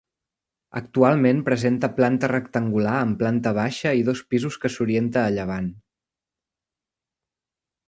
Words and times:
Actualment 0.79 1.43
presenta 1.49 1.89
planta 1.99 2.29
rectangular 2.31 2.95
amb 3.03 3.19
planta 3.21 3.53
baixa 3.59 3.93
i 4.01 4.03
dos 4.09 4.25
pisos 4.35 4.59
que 4.65 4.73
s'orienta 4.77 5.23
a 5.27 5.37
llevant. 5.39 5.71